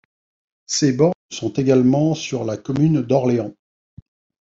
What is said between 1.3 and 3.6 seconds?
également sur la commune d'Orléans.